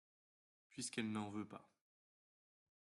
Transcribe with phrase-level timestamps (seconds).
[0.71, 1.69] Puisqu’elle n’en veut pas…